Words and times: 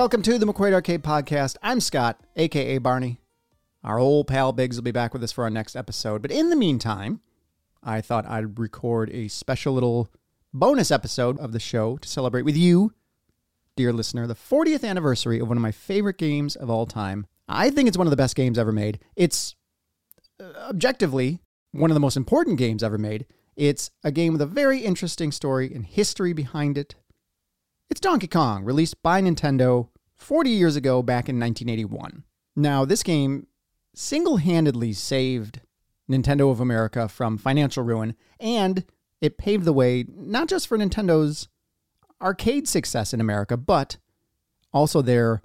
Welcome 0.00 0.22
to 0.22 0.38
the 0.38 0.46
McQuaid 0.46 0.72
Arcade 0.72 1.02
Podcast. 1.02 1.58
I'm 1.62 1.78
Scott, 1.78 2.18
aka 2.34 2.78
Barney. 2.78 3.20
Our 3.84 3.98
old 3.98 4.28
pal 4.28 4.50
Biggs 4.50 4.76
will 4.76 4.82
be 4.82 4.92
back 4.92 5.12
with 5.12 5.22
us 5.22 5.30
for 5.30 5.44
our 5.44 5.50
next 5.50 5.76
episode. 5.76 6.22
But 6.22 6.30
in 6.30 6.48
the 6.48 6.56
meantime, 6.56 7.20
I 7.84 8.00
thought 8.00 8.24
I'd 8.24 8.58
record 8.58 9.10
a 9.10 9.28
special 9.28 9.74
little 9.74 10.08
bonus 10.54 10.90
episode 10.90 11.38
of 11.38 11.52
the 11.52 11.60
show 11.60 11.98
to 11.98 12.08
celebrate 12.08 12.46
with 12.46 12.56
you, 12.56 12.94
dear 13.76 13.92
listener, 13.92 14.26
the 14.26 14.34
40th 14.34 14.88
anniversary 14.88 15.38
of 15.38 15.48
one 15.48 15.58
of 15.58 15.62
my 15.62 15.70
favorite 15.70 16.16
games 16.16 16.56
of 16.56 16.70
all 16.70 16.86
time. 16.86 17.26
I 17.46 17.68
think 17.68 17.86
it's 17.86 17.98
one 17.98 18.06
of 18.06 18.10
the 18.10 18.16
best 18.16 18.36
games 18.36 18.58
ever 18.58 18.72
made. 18.72 19.00
It's 19.16 19.54
uh, 20.42 20.44
objectively 20.70 21.40
one 21.72 21.90
of 21.90 21.94
the 21.94 22.00
most 22.00 22.16
important 22.16 22.56
games 22.56 22.82
ever 22.82 22.96
made. 22.96 23.26
It's 23.54 23.90
a 24.02 24.10
game 24.10 24.32
with 24.32 24.40
a 24.40 24.46
very 24.46 24.78
interesting 24.78 25.30
story 25.30 25.70
and 25.74 25.84
history 25.84 26.32
behind 26.32 26.78
it. 26.78 26.94
It's 27.90 28.00
Donkey 28.00 28.28
Kong, 28.28 28.62
released 28.62 29.02
by 29.02 29.20
Nintendo 29.20 29.88
40 30.16 30.48
years 30.48 30.76
ago 30.76 31.02
back 31.02 31.28
in 31.28 31.40
1981. 31.40 32.22
Now, 32.54 32.84
this 32.84 33.02
game 33.02 33.48
single 33.96 34.36
handedly 34.36 34.92
saved 34.92 35.60
Nintendo 36.08 36.52
of 36.52 36.60
America 36.60 37.08
from 37.08 37.36
financial 37.36 37.82
ruin, 37.82 38.14
and 38.38 38.84
it 39.20 39.38
paved 39.38 39.64
the 39.64 39.72
way 39.72 40.04
not 40.08 40.48
just 40.48 40.68
for 40.68 40.78
Nintendo's 40.78 41.48
arcade 42.22 42.68
success 42.68 43.12
in 43.12 43.20
America, 43.20 43.56
but 43.56 43.96
also 44.72 45.02
their 45.02 45.42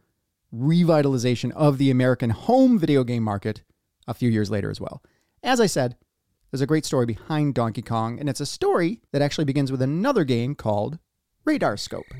revitalization 0.53 1.51
of 1.53 1.79
the 1.79 1.89
American 1.89 2.29
home 2.29 2.77
video 2.77 3.03
game 3.03 3.23
market 3.23 3.63
a 4.07 4.13
few 4.13 4.29
years 4.29 4.51
later 4.51 4.69
as 4.69 4.79
well. 4.79 5.01
As 5.41 5.59
I 5.59 5.65
said, 5.65 5.97
there's 6.51 6.61
a 6.61 6.67
great 6.67 6.85
story 6.85 7.07
behind 7.07 7.55
Donkey 7.55 7.81
Kong, 7.81 8.19
and 8.19 8.29
it's 8.29 8.39
a 8.39 8.45
story 8.45 9.01
that 9.11 9.23
actually 9.23 9.45
begins 9.45 9.71
with 9.71 9.81
another 9.81 10.23
game 10.23 10.53
called 10.53 10.99
Radar 11.45 11.77
Scope. 11.77 12.11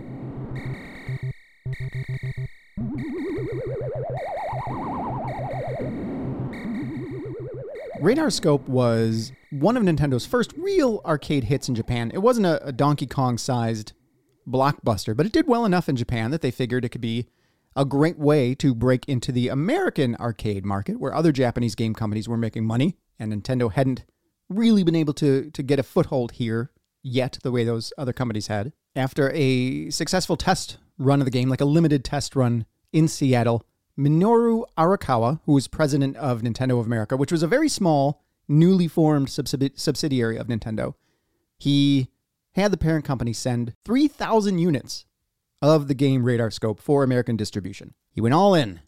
Radar 8.00 8.30
Scope 8.30 8.68
was 8.70 9.32
one 9.50 9.76
of 9.78 9.82
Nintendo's 9.82 10.28
first 10.28 10.54
real 10.56 11.02
arcade 11.04 11.46
hits 11.46 11.68
in 11.68 11.74
Japan. 11.74 12.12
It 12.14 12.20
wasn't 12.20 12.46
a, 12.46 12.68
a 12.68 12.72
Donkey 12.72 13.08
Kong 13.08 13.40
sized 13.40 13.94
blockbuster, 14.48 15.18
but 15.18 15.26
it 15.26 15.32
did 15.32 15.48
well 15.48 15.66
enough 15.66 15.90
in 15.90 15.96
Japan 15.96 16.30
that 16.30 16.42
they 16.42 16.52
figured 16.52 16.86
it 16.86 16.90
could 16.90 17.02
be 17.02 17.26
a 17.76 17.84
great 17.84 18.20
way 18.20 18.54
to 18.54 18.76
break 18.76 19.10
into 19.10 19.32
the 19.32 19.48
American 19.48 20.16
arcade 20.18 20.66
market 20.66 21.00
where 21.00 21.16
other 21.16 21.32
Japanese 21.32 21.74
game 21.74 21.96
companies 21.96 22.30
were 22.30 22.38
making 22.38 22.64
money 22.64 22.96
and 23.18 23.34
Nintendo 23.34 23.74
hadn't 23.74 24.06
really 24.50 24.84
been 24.84 24.96
able 24.96 25.14
to, 25.14 25.50
to 25.50 25.64
get 25.64 25.80
a 25.80 25.84
foothold 25.84 26.34
here 26.34 26.70
yet 27.02 27.40
the 27.42 27.52
way 27.52 27.64
those 27.64 27.92
other 27.98 28.14
companies 28.14 28.48
had. 28.48 28.72
After 28.96 29.32
a 29.34 29.90
successful 29.90 30.38
test 30.38 30.78
run 30.98 31.20
of 31.20 31.26
the 31.26 31.32
game, 31.32 31.50
like 31.50 31.62
a 31.62 31.66
limited 31.66 32.06
test 32.06 32.36
run 32.36 32.66
in 32.94 33.08
Seattle, 33.08 33.66
Minoru 33.98 34.64
Arakawa, 34.78 35.42
who 35.46 35.54
was 35.54 35.68
president 35.68 36.16
of 36.18 36.42
Nintendo 36.42 36.80
of 36.80 36.86
America, 36.86 37.18
which 37.18 37.32
was 37.32 37.44
a 37.44 37.48
very 37.48 37.68
small, 37.68 38.24
newly 38.48 38.88
formed 38.88 39.30
subsidiary 39.30 40.38
of 40.38 40.48
Nintendo, 40.48 40.94
he 41.58 42.10
had 42.54 42.72
the 42.72 42.78
parent 42.78 43.04
company 43.04 43.34
send 43.34 43.74
3,000 43.84 44.60
units 44.60 45.06
of 45.62 45.88
the 45.88 45.94
game 45.94 46.24
Radar 46.24 46.52
Scope 46.52 46.80
for 46.80 47.04
American 47.04 47.36
distribution. 47.36 47.94
He 48.12 48.22
went 48.22 48.34
all 48.34 48.54
in 48.54 48.80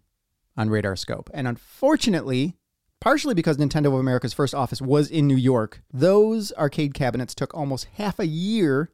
on 0.55 0.69
Radar 0.69 0.95
Scope. 0.95 1.29
And 1.33 1.47
unfortunately, 1.47 2.55
partially 3.01 3.33
because 3.33 3.57
Nintendo 3.57 3.87
of 3.87 3.95
America's 3.95 4.33
first 4.33 4.55
office 4.55 4.81
was 4.81 5.09
in 5.09 5.27
New 5.27 5.35
York, 5.35 5.81
those 5.91 6.53
arcade 6.53 6.93
cabinets 6.93 7.35
took 7.35 7.53
almost 7.53 7.87
half 7.95 8.19
a 8.19 8.27
year 8.27 8.89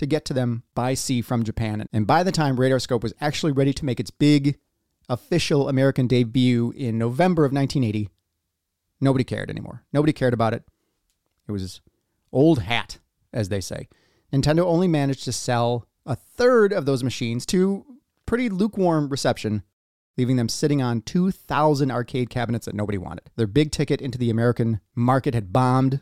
to 0.00 0.06
get 0.06 0.24
to 0.24 0.34
them 0.34 0.64
by 0.74 0.94
sea 0.94 1.22
from 1.22 1.44
Japan. 1.44 1.86
And 1.92 2.06
by 2.06 2.22
the 2.22 2.32
time 2.32 2.56
Radarscope 2.56 3.02
was 3.02 3.14
actually 3.20 3.52
ready 3.52 3.72
to 3.74 3.84
make 3.84 4.00
its 4.00 4.10
big 4.10 4.58
official 5.08 5.68
American 5.68 6.06
debut 6.06 6.72
in 6.76 6.98
November 6.98 7.44
of 7.44 7.52
1980, 7.52 8.08
nobody 9.00 9.24
cared 9.24 9.50
anymore. 9.50 9.84
Nobody 9.92 10.12
cared 10.12 10.34
about 10.34 10.54
it. 10.54 10.64
It 11.46 11.52
was 11.52 11.80
old 12.32 12.60
hat, 12.60 12.98
as 13.32 13.48
they 13.48 13.60
say. 13.60 13.88
Nintendo 14.32 14.64
only 14.64 14.88
managed 14.88 15.24
to 15.24 15.32
sell 15.32 15.86
a 16.06 16.16
third 16.16 16.72
of 16.72 16.86
those 16.86 17.04
machines 17.04 17.44
to 17.46 17.84
pretty 18.24 18.48
lukewarm 18.48 19.08
reception 19.08 19.62
leaving 20.16 20.36
them 20.36 20.50
sitting 20.50 20.82
on 20.82 21.00
2,000 21.00 21.90
arcade 21.90 22.28
cabinets 22.28 22.66
that 22.66 22.74
nobody 22.74 22.98
wanted. 22.98 23.30
Their 23.36 23.46
big 23.46 23.70
ticket 23.70 24.02
into 24.02 24.18
the 24.18 24.28
American 24.28 24.80
market 24.94 25.32
had 25.32 25.50
bombed. 25.50 26.00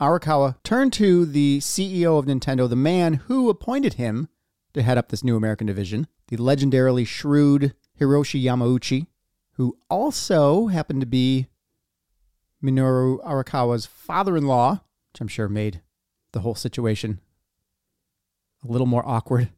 Arakawa 0.00 0.56
turned 0.62 0.92
to 0.92 1.26
the 1.26 1.58
CEO 1.58 2.18
of 2.18 2.26
Nintendo, 2.26 2.68
the 2.68 2.76
man 2.76 3.14
who 3.14 3.50
appointed 3.50 3.94
him 3.94 4.28
to 4.72 4.82
head 4.82 4.96
up 4.96 5.08
this 5.08 5.24
new 5.24 5.36
American 5.36 5.66
division, 5.66 6.06
the 6.28 6.36
legendarily 6.36 7.04
shrewd 7.04 7.74
Hiroshi 7.98 8.42
Yamauchi, 8.42 9.08
who 9.54 9.76
also 9.90 10.68
happened 10.68 11.00
to 11.00 11.06
be 11.06 11.48
Minoru 12.62 13.20
Arakawa's 13.24 13.86
father 13.86 14.36
in 14.36 14.46
law, 14.46 14.82
which 15.12 15.20
I'm 15.20 15.28
sure 15.28 15.48
made 15.48 15.82
the 16.32 16.40
whole 16.40 16.54
situation 16.54 17.20
a 18.64 18.70
little 18.70 18.86
more 18.86 19.06
awkward. 19.06 19.50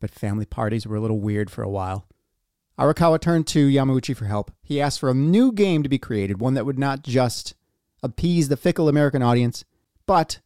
But 0.00 0.10
family 0.10 0.46
parties 0.46 0.86
were 0.86 0.96
a 0.96 1.00
little 1.00 1.20
weird 1.20 1.50
for 1.50 1.62
a 1.62 1.68
while. 1.68 2.06
Arakawa 2.78 3.20
turned 3.20 3.46
to 3.48 3.68
Yamauchi 3.68 4.16
for 4.16 4.24
help. 4.26 4.50
He 4.62 4.80
asked 4.80 5.00
for 5.00 5.10
a 5.10 5.14
new 5.14 5.52
game 5.52 5.82
to 5.82 5.88
be 5.88 5.98
created, 5.98 6.40
one 6.40 6.54
that 6.54 6.66
would 6.66 6.78
not 6.78 7.02
just 7.02 7.54
appease 8.02 8.48
the 8.48 8.56
fickle 8.56 8.88
American 8.88 9.22
audience, 9.22 9.64
but 10.06 10.40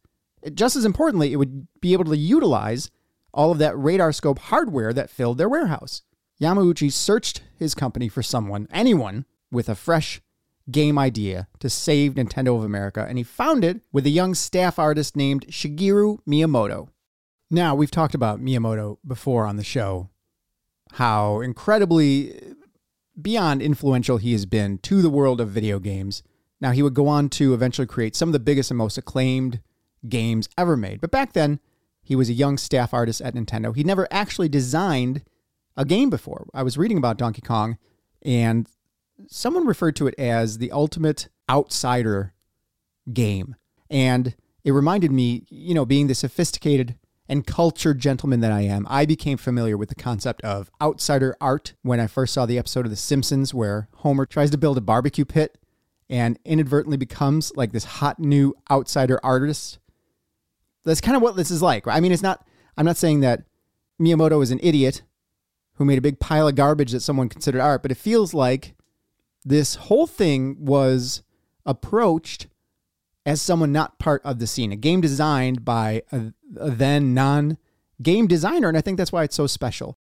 just 0.53 0.75
as 0.75 0.85
importantly, 0.85 1.33
it 1.33 1.37
would 1.37 1.67
be 1.81 1.93
able 1.93 2.05
to 2.05 2.17
utilize 2.17 2.91
all 3.33 3.51
of 3.51 3.57
that 3.57 3.77
radar 3.77 4.11
scope 4.11 4.39
hardware 4.39 4.93
that 4.93 5.09
filled 5.09 5.37
their 5.37 5.49
warehouse. 5.49 6.03
Yamauchi 6.41 6.91
searched 6.91 7.41
his 7.57 7.73
company 7.75 8.07
for 8.09 8.21
someone, 8.21 8.67
anyone, 8.71 9.25
with 9.51 9.69
a 9.69 9.75
fresh 9.75 10.21
game 10.69 10.97
idea 10.97 11.47
to 11.59 11.69
save 11.69 12.15
Nintendo 12.15 12.57
of 12.57 12.63
America, 12.63 13.05
and 13.07 13.17
he 13.17 13.23
found 13.23 13.63
it 13.63 13.81
with 13.91 14.05
a 14.05 14.11
young 14.11 14.33
staff 14.33 14.79
artist 14.79 15.15
named 15.15 15.47
Shigeru 15.47 16.19
Miyamoto. 16.27 16.89
Now, 17.51 17.75
we've 17.75 17.91
talked 17.91 18.15
about 18.15 18.41
Miyamoto 18.41 18.97
before 19.05 19.45
on 19.45 19.57
the 19.57 19.63
show, 19.63 20.09
how 20.93 21.41
incredibly 21.41 22.55
beyond 23.19 23.61
influential 23.61 24.17
he 24.17 24.31
has 24.33 24.45
been 24.45 24.77
to 24.79 25.01
the 25.01 25.09
world 25.09 25.39
of 25.39 25.49
video 25.49 25.79
games. 25.79 26.23
Now, 26.61 26.71
he 26.71 26.81
would 26.81 26.93
go 26.93 27.07
on 27.07 27.29
to 27.29 27.53
eventually 27.53 27.87
create 27.87 28.15
some 28.15 28.29
of 28.29 28.33
the 28.33 28.39
biggest 28.39 28.71
and 28.71 28.77
most 28.77 28.97
acclaimed 28.97 29.61
games 30.07 30.47
ever 30.57 30.77
made. 30.77 31.01
But 31.01 31.11
back 31.11 31.33
then, 31.33 31.59
he 32.01 32.15
was 32.15 32.29
a 32.29 32.33
young 32.33 32.57
staff 32.57 32.93
artist 32.93 33.21
at 33.21 33.33
Nintendo. 33.33 33.75
He 33.75 33.83
never 33.83 34.07
actually 34.11 34.49
designed 34.49 35.23
a 35.75 35.85
game 35.85 36.09
before. 36.09 36.47
I 36.53 36.63
was 36.63 36.77
reading 36.77 36.97
about 36.97 37.17
Donkey 37.17 37.41
Kong, 37.41 37.77
and 38.23 38.67
someone 39.27 39.65
referred 39.65 39.95
to 39.97 40.07
it 40.07 40.15
as 40.17 40.57
the 40.57 40.71
ultimate 40.71 41.27
outsider 41.49 42.33
game. 43.11 43.55
And 43.89 44.35
it 44.63 44.71
reminded 44.71 45.11
me, 45.11 45.45
you 45.49 45.73
know, 45.73 45.85
being 45.85 46.07
the 46.07 46.15
sophisticated 46.15 46.95
and 47.27 47.45
cultured 47.45 47.99
gentleman 47.99 48.39
that 48.41 48.51
I 48.51 48.61
am, 48.61 48.85
I 48.89 49.05
became 49.05 49.37
familiar 49.37 49.77
with 49.77 49.89
the 49.89 49.95
concept 49.95 50.41
of 50.41 50.69
outsider 50.81 51.35
art 51.41 51.73
when 51.81 51.99
I 51.99 52.07
first 52.07 52.33
saw 52.33 52.45
the 52.45 52.57
episode 52.57 52.85
of 52.85 52.91
The 52.91 52.95
Simpsons 52.95 53.53
where 53.53 53.89
Homer 53.95 54.25
tries 54.25 54.51
to 54.51 54.57
build 54.57 54.77
a 54.77 54.81
barbecue 54.81 55.25
pit 55.25 55.57
and 56.09 56.37
inadvertently 56.45 56.97
becomes 56.97 57.51
like 57.55 57.71
this 57.71 57.83
hot 57.83 58.19
new 58.19 58.55
outsider 58.69 59.19
artist. 59.23 59.79
That's 60.83 61.01
kind 61.01 61.15
of 61.15 61.23
what 61.23 61.35
this 61.35 61.49
is 61.49 61.61
like. 61.61 61.87
I 61.87 61.99
mean, 61.99 62.11
it's 62.11 62.21
not, 62.21 62.45
I'm 62.77 62.85
not 62.85 62.97
saying 62.97 63.21
that 63.21 63.43
Miyamoto 63.99 64.41
is 64.43 64.51
an 64.51 64.59
idiot 64.61 65.01
who 65.75 65.85
made 65.85 65.97
a 65.97 66.01
big 66.01 66.19
pile 66.19 66.47
of 66.47 66.55
garbage 66.55 66.91
that 66.91 67.01
someone 67.01 67.29
considered 67.29 67.61
art, 67.61 67.81
but 67.81 67.91
it 67.91 67.97
feels 67.97 68.33
like 68.33 68.75
this 69.43 69.75
whole 69.75 70.07
thing 70.07 70.57
was 70.59 71.23
approached 71.65 72.47
as 73.25 73.41
someone 73.41 73.71
not 73.71 73.97
part 73.97 74.21
of 74.23 74.39
the 74.39 74.47
scene, 74.47 74.71
a 74.71 74.75
game 74.75 75.01
designed 75.01 75.65
by 75.65 76.03
a, 76.11 76.33
a 76.57 76.69
then 76.69 77.13
non 77.13 77.57
game 78.01 78.27
designer. 78.27 78.67
And 78.67 78.77
I 78.77 78.81
think 78.81 78.97
that's 78.97 79.11
why 79.11 79.23
it's 79.23 79.35
so 79.35 79.47
special. 79.47 79.97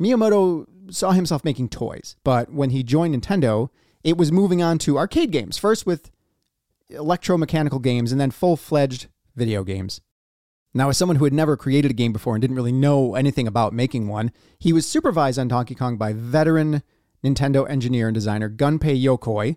Miyamoto 0.00 0.66
saw 0.90 1.12
himself 1.12 1.44
making 1.44 1.68
toys, 1.68 2.16
but 2.24 2.52
when 2.52 2.70
he 2.70 2.82
joined 2.82 3.14
Nintendo, 3.14 3.70
it 4.06 4.16
was 4.16 4.30
moving 4.30 4.62
on 4.62 4.78
to 4.78 4.96
arcade 4.96 5.32
games, 5.32 5.58
first 5.58 5.84
with 5.84 6.12
electromechanical 6.92 7.82
games 7.82 8.12
and 8.12 8.20
then 8.20 8.30
full 8.30 8.56
fledged 8.56 9.08
video 9.34 9.64
games. 9.64 10.00
Now, 10.72 10.88
as 10.88 10.96
someone 10.96 11.16
who 11.16 11.24
had 11.24 11.32
never 11.32 11.56
created 11.56 11.90
a 11.90 11.94
game 11.94 12.12
before 12.12 12.36
and 12.36 12.40
didn't 12.40 12.54
really 12.54 12.70
know 12.70 13.16
anything 13.16 13.48
about 13.48 13.72
making 13.72 14.06
one, 14.06 14.30
he 14.60 14.72
was 14.72 14.86
supervised 14.86 15.40
on 15.40 15.48
Donkey 15.48 15.74
Kong 15.74 15.96
by 15.96 16.12
veteran 16.12 16.84
Nintendo 17.24 17.68
engineer 17.68 18.06
and 18.06 18.14
designer 18.14 18.48
Gunpei 18.48 19.02
Yokoi, 19.02 19.56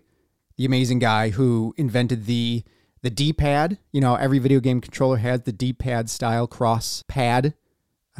the 0.56 0.64
amazing 0.64 0.98
guy 0.98 1.30
who 1.30 1.72
invented 1.76 2.26
the 2.26 2.64
the 3.02 3.10
D-pad. 3.10 3.78
You 3.92 4.00
know, 4.00 4.16
every 4.16 4.40
video 4.40 4.58
game 4.58 4.80
controller 4.80 5.18
has 5.18 5.42
the 5.42 5.52
D-pad 5.52 6.10
style 6.10 6.48
cross 6.48 7.04
pad. 7.06 7.54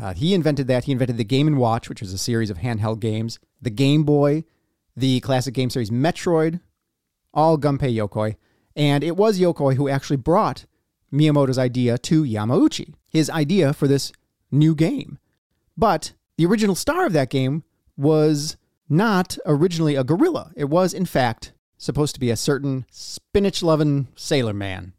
Uh, 0.01 0.15
he 0.15 0.33
invented 0.33 0.69
that. 0.69 0.85
He 0.85 0.93
invented 0.93 1.17
the 1.17 1.25
Game 1.25 1.49
and 1.49 1.59
Watch, 1.59 1.89
which 1.89 2.01
was 2.01 2.13
a 2.13 2.19
series 2.19 2.51
of 2.51 2.59
handheld 2.59 3.01
games. 3.01 3.41
The 3.61 3.71
Game 3.71 4.05
Boy, 4.05 4.45
the 4.97 5.21
classic 5.21 5.55
game 5.55 5.71
series 5.71 5.91
Metroid, 5.91 6.61
all 7.33 7.59
Gunpei 7.59 7.95
Yokoi. 7.95 8.37
And 8.77 9.03
it 9.03 9.17
was 9.17 9.41
Yokoi 9.41 9.75
who 9.75 9.89
actually 9.89 10.17
brought 10.17 10.67
Miyamoto's 11.13 11.59
idea 11.59 11.99
to 11.99 12.23
Yamauchi, 12.23 12.95
his 13.09 13.29
idea 13.31 13.73
for 13.73 13.89
this 13.89 14.13
new 14.51 14.75
game. 14.75 15.19
But 15.77 16.13
the 16.37 16.47
original 16.47 16.75
star 16.75 17.07
of 17.07 17.13
that 17.13 17.31
game 17.31 17.65
was 17.97 18.57
not 18.89 19.39
originally 19.47 19.97
a 19.97 20.05
gorilla. 20.05 20.53
It 20.57 20.69
was, 20.69 20.93
in 20.95 21.07
fact, 21.07 21.53
supposed 21.79 22.15
to 22.15 22.21
be 22.21 22.31
a 22.31 22.37
certain 22.37 22.85
spinach 22.91 23.63
loving 23.63 24.09
sailor 24.15 24.53
man. 24.53 24.93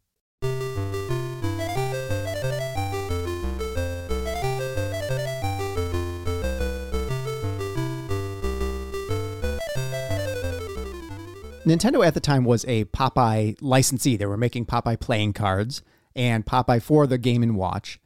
Nintendo 11.66 12.04
at 12.04 12.16
the 12.16 12.20
time 12.20 12.44
was 12.44 12.66
a 12.68 12.86
Popeye 12.86 13.56
licensee. 13.62 14.18
They 14.18 14.26
were 14.26 14.36
making 14.38 14.66
Popeye 14.66 15.00
playing 15.00 15.34
cards 15.34 15.84
and 16.16 16.44
Popeye 16.44 16.82
for 16.82 17.06
the 17.06 17.20
Game 17.20 17.44
and 17.44 17.56
Watch. 17.56 18.00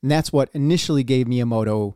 And 0.00 0.10
that's 0.10 0.32
what 0.32 0.48
initially 0.54 1.04
gave 1.04 1.26
Miyamoto 1.26 1.94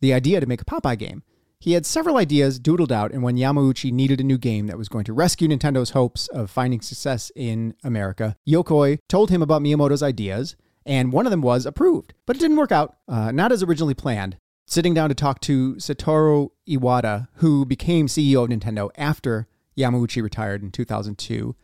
the 0.00 0.14
idea 0.14 0.38
to 0.38 0.46
make 0.46 0.62
a 0.62 0.64
Popeye 0.64 0.98
game. 0.98 1.24
He 1.58 1.72
had 1.72 1.84
several 1.84 2.16
ideas 2.16 2.60
doodled 2.60 2.90
out, 2.90 3.12
and 3.12 3.22
when 3.22 3.36
Yamauchi 3.36 3.92
needed 3.92 4.20
a 4.20 4.24
new 4.24 4.38
game 4.38 4.66
that 4.68 4.78
was 4.78 4.88
going 4.88 5.04
to 5.04 5.12
rescue 5.12 5.48
Nintendo's 5.48 5.90
hopes 5.90 6.28
of 6.28 6.50
finding 6.50 6.80
success 6.80 7.30
in 7.36 7.74
America, 7.84 8.36
Yokoi 8.48 8.98
told 9.08 9.30
him 9.30 9.42
about 9.42 9.62
Miyamoto's 9.62 10.02
ideas, 10.02 10.56
and 10.84 11.12
one 11.12 11.24
of 11.26 11.30
them 11.30 11.42
was 11.42 11.66
approved. 11.66 12.14
But 12.26 12.36
it 12.36 12.40
didn't 12.40 12.56
work 12.56 12.72
out, 12.72 12.96
uh, 13.06 13.30
not 13.30 13.52
as 13.52 13.62
originally 13.62 13.94
planned. 13.94 14.38
Sitting 14.66 14.94
down 14.94 15.08
to 15.08 15.14
talk 15.14 15.40
to 15.42 15.74
Satoru 15.74 16.50
Iwata, 16.68 17.28
who 17.34 17.64
became 17.64 18.06
CEO 18.06 18.44
of 18.44 18.50
Nintendo 18.50 18.90
after 18.96 19.46
Yamauchi 19.76 20.22
retired 20.22 20.62
in 20.62 20.70
2002, 20.70 21.54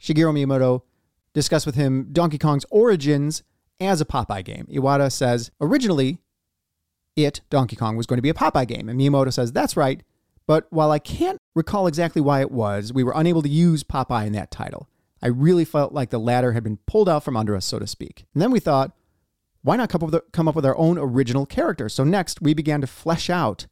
Shigeru 0.00 0.32
Miyamoto 0.32 0.82
discussed 1.32 1.66
with 1.66 1.74
him 1.74 2.08
Donkey 2.12 2.38
Kong's 2.38 2.64
origins 2.70 3.42
as 3.80 4.00
a 4.00 4.04
Popeye 4.04 4.44
game. 4.44 4.66
Iwata 4.70 5.10
says 5.10 5.50
originally 5.60 6.18
it, 7.16 7.40
Donkey 7.50 7.76
Kong, 7.76 7.96
was 7.96 8.06
going 8.06 8.18
to 8.18 8.22
be 8.22 8.28
a 8.28 8.34
Popeye 8.34 8.66
game. 8.66 8.88
And 8.88 8.98
Miyamoto 8.98 9.32
says, 9.32 9.52
that's 9.52 9.76
right. 9.76 10.02
But 10.46 10.66
while 10.70 10.90
I 10.90 10.98
can't 10.98 11.38
recall 11.54 11.86
exactly 11.86 12.22
why 12.22 12.40
it 12.40 12.50
was, 12.50 12.92
we 12.92 13.04
were 13.04 13.12
unable 13.14 13.42
to 13.42 13.48
use 13.48 13.84
Popeye 13.84 14.26
in 14.26 14.32
that 14.32 14.50
title. 14.50 14.88
I 15.20 15.26
really 15.26 15.64
felt 15.64 15.92
like 15.92 16.10
the 16.10 16.18
ladder 16.18 16.52
had 16.52 16.62
been 16.62 16.78
pulled 16.86 17.08
out 17.08 17.24
from 17.24 17.36
under 17.36 17.56
us, 17.56 17.66
so 17.66 17.78
to 17.78 17.86
speak. 17.86 18.24
And 18.32 18.40
then 18.40 18.50
we 18.50 18.60
thought, 18.60 18.92
why 19.62 19.76
not 19.76 19.90
come 19.90 20.02
up, 20.02 20.12
with, 20.12 20.32
come 20.32 20.48
up 20.48 20.54
with 20.54 20.64
our 20.64 20.76
own 20.78 20.96
original 20.96 21.44
character? 21.44 21.88
So 21.88 22.04
next, 22.04 22.40
we 22.40 22.54
began 22.54 22.80
to 22.80 22.86
flesh 22.86 23.28
out 23.28 23.66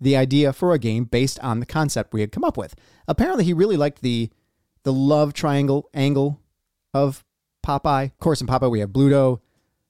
the 0.00 0.16
idea 0.16 0.52
for 0.52 0.72
a 0.72 0.78
game 0.78 1.04
based 1.04 1.38
on 1.40 1.60
the 1.60 1.66
concept 1.66 2.12
we 2.12 2.20
had 2.20 2.32
come 2.32 2.44
up 2.44 2.56
with. 2.56 2.74
Apparently, 3.08 3.44
he 3.44 3.52
really 3.52 3.76
liked 3.76 4.02
the 4.02 4.30
the 4.82 4.92
love 4.92 5.32
triangle 5.32 5.88
angle 5.94 6.40
of 6.94 7.24
Popeye. 7.66 8.04
Of 8.04 8.18
course, 8.18 8.40
in 8.40 8.46
Popeye, 8.46 8.70
we 8.70 8.80
have 8.80 8.90
Bluto, 8.90 9.40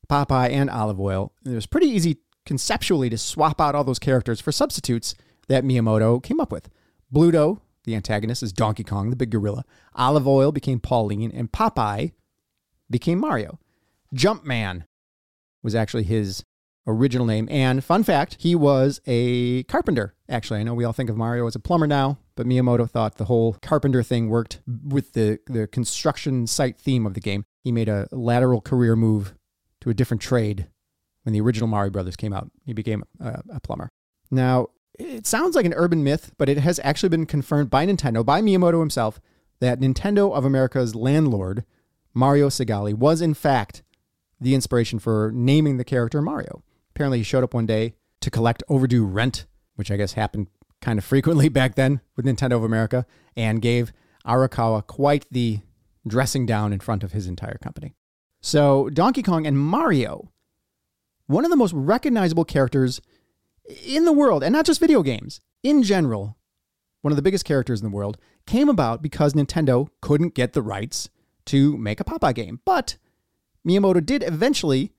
Popeye, 0.09 0.51
and 0.51 0.71
Olive 0.71 0.99
Oyl. 0.99 1.33
it 1.45 1.51
was 1.51 1.67
pretty 1.67 1.89
easy 1.89 2.19
conceptually 2.47 3.11
to 3.11 3.19
swap 3.19 3.61
out 3.61 3.75
all 3.75 3.85
those 3.85 3.99
characters 3.99 4.41
for 4.41 4.53
substitutes 4.53 5.15
that 5.49 5.65
Miyamoto 5.65 6.23
came 6.23 6.41
up 6.41 6.51
with. 6.51 6.71
Bluto, 7.13 7.61
the 7.85 7.95
antagonist, 7.95 8.43
is 8.43 8.53
Donkey 8.53 8.85
Kong, 8.85 9.11
the 9.11 9.17
big 9.17 9.31
gorilla. 9.31 9.65
Olive 9.95 10.27
Oyl 10.27 10.53
became 10.53 10.81
Pauline, 10.81 11.33
and 11.33 11.53
Popeye 11.53 12.13
became 12.89 13.19
Mario. 13.19 13.59
Jumpman 14.15 14.85
was 15.63 15.75
actually 15.75 16.05
his 16.05 16.45
original 16.87 17.27
name. 17.27 17.49
And 17.51 17.83
fun 17.83 18.05
fact, 18.05 18.37
he 18.41 18.55
was 18.55 19.01
a 19.07 19.65
carpenter, 19.65 20.15
actually. 20.29 20.61
I 20.61 20.63
know 20.63 20.75
we 20.75 20.85
all 20.85 20.93
think 20.93 21.11
of 21.11 21.17
Mario 21.17 21.47
as 21.47 21.57
a 21.57 21.61
plumber 21.61 21.87
now, 21.87 22.19
but 22.35 22.47
Miyamoto 22.47 22.89
thought 22.89 23.17
the 23.17 23.25
whole 23.25 23.55
carpenter 23.63 24.03
thing 24.03 24.29
worked 24.29 24.61
with 24.67 25.13
the, 25.13 25.39
the 25.47 25.67
construction 25.67 26.47
site 26.47 26.79
theme 26.79 27.07
of 27.07 27.15
the 27.15 27.21
game. 27.21 27.45
He 27.65 27.73
made 27.73 27.89
a 27.89 28.09
lateral 28.13 28.61
career 28.61 28.95
move 28.95 29.35
to 29.81 29.91
a 29.91 29.95
different 29.95 30.23
trade 30.23 30.69
when 31.25 31.33
the 31.33 31.41
original 31.41 31.69
Mario 31.69 31.91
Brothers 31.91 32.17
came 32.17 32.33
out. 32.33 32.51
He 32.65 32.73
became 32.73 33.03
a, 33.21 33.43
a 33.55 33.61
plumber. 33.61 33.91
Now, 34.31 34.69
it 34.99 35.27
sounds 35.27 35.57
like 35.57 35.67
an 35.67 35.75
urban 35.75 36.05
myth, 36.05 36.33
but 36.39 36.49
it 36.49 36.59
has 36.59 36.81
actually 36.83 37.09
been 37.11 37.27
confirmed 37.27 37.69
by 37.69 37.87
Nintendo, 37.87 38.25
by 38.25 38.41
Miyamoto 38.41 38.81
himself, 38.81 39.21
that 39.61 39.81
Nintendo 39.81 40.33
of 40.35 40.45
America's 40.45 40.95
landlord, 40.95 41.65
Mario 42.15 42.49
Segale, 42.49 42.95
was 42.95 43.21
in 43.21 43.35
fact 43.35 43.83
the 44.41 44.55
inspiration 44.55 44.99
for 44.99 45.33
naming 45.35 45.77
the 45.77 45.85
character 45.85 46.23
Mario. 46.23 46.63
Apparently, 46.97 47.19
he 47.19 47.25
showed 47.25 47.45
up 47.45 47.53
one 47.53 47.67
day 47.67 47.95
to 48.23 48.31
collect 48.31 48.63
overdue 48.71 49.05
rent, 49.05 49.45
which 49.75 49.91
I 49.91 49.99
guess 49.99 50.15
happened 50.15 50.47
kind 50.81 50.99
of 50.99 51.05
frequently 51.05 51.49
back 51.51 51.75
then 51.75 52.01
with 52.17 52.25
Nintendo 52.25 52.53
of 52.53 52.65
America, 52.65 53.05
and 53.37 53.61
gave 53.61 53.93
Arakawa 54.27 54.87
quite 54.87 55.27
the 55.31 55.61
dressing 56.09 56.47
down 56.47 56.73
in 56.73 56.81
front 56.81 57.05
of 57.05 57.13
his 57.13 57.27
entire 57.27 57.59
company. 57.59 57.95
So, 58.41 58.89
Donkey 58.89 59.23
Kong 59.23 59.47
and 59.47 59.59
Mario 59.59 60.33
one 61.27 61.45
of 61.45 61.51
the 61.51 61.57
most 61.57 61.75
recognizable 61.75 62.45
characters 62.45 63.01
in 63.85 64.07
the 64.07 64.13
world, 64.13 64.43
and 64.43 64.53
not 64.53 64.65
just 64.65 64.81
video 64.81 65.03
games, 65.03 65.41
in 65.63 65.83
general, 65.83 66.39
one 67.03 67.13
of 67.13 67.17
the 67.17 67.23
biggest 67.23 67.45
characters 67.45 67.81
in 67.81 67.91
the 67.91 67.95
world, 67.95 68.17
came 68.47 68.71
about 68.71 69.03
because 69.03 69.35
Nintendo 69.35 69.89
couldn't 70.01 70.35
get 70.35 70.55
the 70.55 70.63
rights 70.63 71.11
to 71.47 71.77
make 71.77 72.01
a 72.01 72.05
Popeye 72.05 72.35
game. 72.35 72.61
But 72.65 72.97
Miyamoto 73.69 74.05
did 74.05 74.23
eventually 74.23 74.93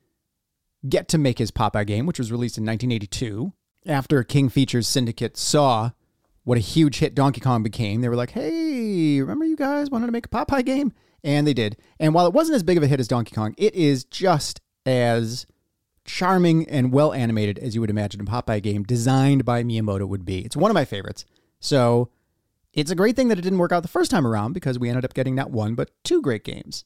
get 0.90 1.08
to 1.10 1.18
make 1.18 1.38
his 1.38 1.52
Popeye 1.52 1.86
game, 1.86 2.06
which 2.06 2.20
was 2.20 2.32
released 2.32 2.58
in 2.58 2.66
1982. 2.66 3.54
After 3.86 4.24
King 4.24 4.50
Features 4.50 4.88
Syndicate 4.88 5.38
saw 5.38 5.92
what 6.44 6.58
a 6.58 6.62
huge 6.62 7.00
hit 7.00 7.16
Donkey 7.16 7.42
Kong 7.42 7.64
became, 7.64 8.02
they 8.02 8.10
were 8.10 8.16
like, 8.16 8.32
hey, 8.32 9.20
remember 9.20 9.46
you 9.46 9.56
guys 9.58 9.90
wanted 9.90 10.06
to 10.06 10.12
make 10.12 10.26
a 10.26 10.30
Popeye 10.30 10.66
game? 10.66 10.94
And 11.24 11.46
they 11.46 11.54
did. 11.54 11.78
And 12.00 12.14
while 12.14 12.26
it 12.26 12.34
wasn't 12.34 12.56
as 12.56 12.64
big 12.64 12.78
of 12.78 12.84
a 12.84 12.88
hit 12.88 13.00
as 13.00 13.08
Donkey 13.08 13.36
Kong, 13.36 13.54
it 13.58 13.76
is 13.76 14.06
just 14.06 14.62
as 14.86 15.46
charming 16.06 16.70
and 16.70 16.94
well 16.94 17.14
animated 17.14 17.60
as 17.60 17.76
you 17.76 17.82
would 17.82 17.90
imagine 17.90 18.22
a 18.22 18.24
Popeye 18.24 18.64
game 18.64 18.84
designed 18.84 19.44
by 19.44 19.64
Miyamoto 19.64 20.08
would 20.08 20.26
be. 20.26 20.40
It's 20.40 20.56
one 20.56 20.72
of 20.72 20.76
my 20.76 20.86
favorites. 20.86 21.26
So 21.60 22.10
it's 22.74 22.92
a 22.92 22.96
great 22.96 23.16
thing 23.16 23.28
that 23.28 23.38
it 23.38 23.42
didn't 23.42 23.60
work 23.60 23.72
out 23.72 23.82
the 23.82 23.90
first 23.90 24.12
time 24.12 24.26
around 24.26 24.54
because 24.54 24.80
we 24.80 24.88
ended 24.88 25.04
up 25.04 25.14
getting 25.14 25.36
not 25.36 25.52
one, 25.52 25.76
but 25.76 25.92
two 26.04 26.22
great 26.22 26.44
games. 26.44 26.86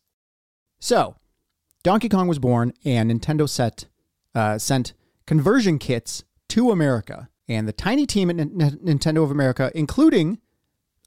So 0.80 1.18
Donkey 1.83 2.09
Kong 2.09 2.27
was 2.27 2.39
born, 2.39 2.74
and 2.86 3.12
Nintendo 3.12 3.48
set, 3.50 3.86
uh, 4.35 4.57
sent 4.57 4.93
conversion 5.25 5.79
kits 5.79 6.23
to 6.50 6.71
America. 6.71 7.29
And 7.47 7.67
the 7.67 7.73
tiny 7.73 8.05
team 8.05 8.29
at 8.29 8.39
N- 8.39 8.61
N- 8.61 8.79
Nintendo 8.83 9.23
of 9.23 9.31
America, 9.31 9.71
including 9.75 10.39